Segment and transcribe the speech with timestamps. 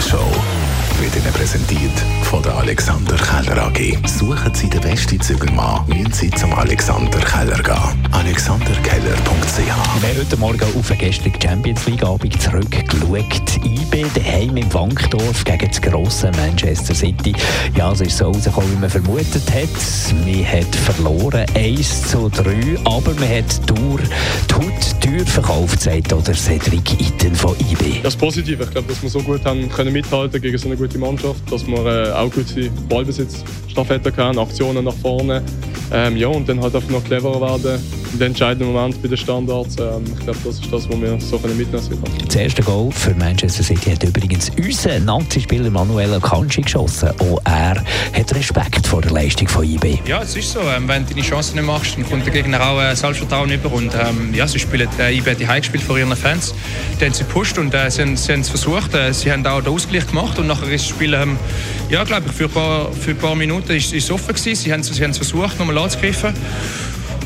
[0.00, 0.42] Morgenshow
[0.98, 3.98] wird Ihnen präsentiert von der Alexander Keller AG.
[4.06, 7.19] Suchen Sie den besten Zügelmann, müssen Sie zum Alexander
[10.40, 13.58] Morgen auf den gestrigen Champions League Abend zurückgeschaut.
[13.62, 17.34] IB daheim im Wankdorf gegen das grosse Manchester City.
[17.76, 20.24] Ja, es ist so rausgekommen, wie man vermutet hat.
[20.24, 24.00] Man hat verloren 1 zu 3, aber man hat durch
[24.48, 28.00] die Haut teuer verkauft, sagt oder Cedric Itten von IB.
[28.02, 30.96] Das Positive, ich glaube, dass wir so gut haben können mithalten gegen so eine gute
[30.96, 35.42] Mannschaft, dass wir äh, auch gute Ballbesitz, Staffette haben, Aktionen nach vorne.
[35.92, 39.16] Ähm, ja, und dann halt einfach noch cleverer werden in den entscheidenden Moment bei den
[39.16, 39.76] Standards.
[39.78, 42.02] Ähm, ich glaube, das ist das, was wir so können mitnehmen können.
[42.26, 47.10] Das erste Goal für Manchester City hat übrigens unser Nazi-Spieler Manuel Akanji geschossen.
[47.18, 49.98] Auch er hat Respekt vor der Leistung von IB.
[50.06, 50.60] Ja, es ist so.
[50.60, 53.72] Ähm, wenn du deine Chancen nicht machst, dann kommt der Gegner auch äh, Selbstvertrauen über.
[53.72, 56.54] Und ähm, ja, sie spielen äh, IB die gespielt vor ihren Fans.
[57.00, 58.94] Die haben sie gepusht und äh, sie, haben, sie haben es versucht.
[58.94, 61.38] Äh, sie haben auch den Ausgleich gemacht und nachher ist das Spiel, ähm,
[61.88, 64.56] ja, glaube ich, für ein paar, für ein paar Minuten ist, ist es offen gewesen.
[64.56, 66.34] Sie haben, sie haben es versucht, nochmal anzugreifen.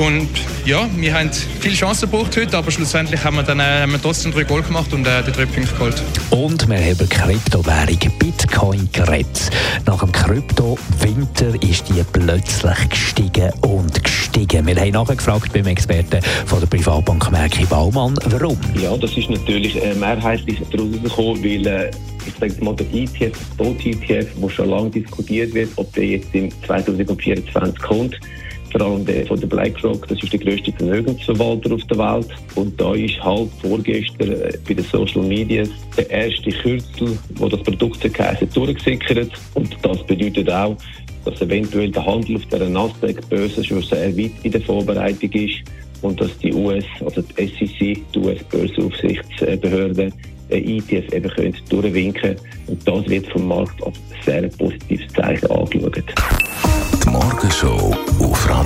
[0.00, 0.30] Und
[0.64, 4.00] ja, wir haben viele Chancen gebraucht heute, aber schlussendlich haben wir, dann, äh, haben wir
[4.00, 6.02] trotzdem drei Goal gemacht und äh, die drei Punkte geholt.
[6.30, 9.50] Und wir haben Kryptowährung Bitcoin geredet.
[9.84, 14.66] Nach dem Krypto-Winter ist die plötzlich gestiegen und gestiegen.
[14.66, 18.56] Wir haben nachgefragt beim Experten von der Privatbank Merki Baumann, warum.
[18.80, 21.90] Ja, das ist natürlich äh, mehrheitlich daraus gekommen, weil äh,
[22.26, 26.34] ich sage mal, der ETF, der ETF, der schon lange diskutiert wird, ob der jetzt
[26.34, 28.18] im 2024 kommt
[28.70, 32.28] vor allem der von der BlackRock, das ist der größte Vermögensverwalter auf der Welt.
[32.54, 35.64] Und da ist halt vorgestern äh, bei den Social Media
[35.96, 39.30] der erste Kürzel, wo das Produkt geheißen, durchgesickert.
[39.54, 40.76] Und das bedeutet auch,
[41.24, 45.62] dass eventuell der Handel auf der Nasdaq-Börse schon sehr weit in der Vorbereitung ist
[46.02, 50.10] und dass die US, also die SEC, die US-Börsenaufsichtsbehörde,
[50.50, 56.02] ETF eben können durchwinken Und das wird vom Markt als sehr positives Zeichen angeschaut.
[57.04, 57.94] Die Morgenshow